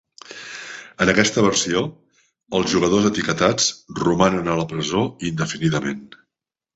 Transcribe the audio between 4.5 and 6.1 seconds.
a la presó indefinidament.